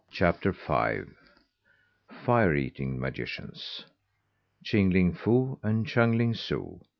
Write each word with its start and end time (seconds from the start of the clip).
CHAPTER 0.09 0.51
FIVE 0.51 1.15
FIRE 2.09 2.55
EATING 2.55 2.99
MAGICIANS: 2.99 3.85
CHING 4.63 4.89
LING 4.89 5.13
FOO 5.13 5.59
AND 5.61 5.85
CHUNG 5.85 6.13
LING 6.17 6.33
SOO. 6.33 6.81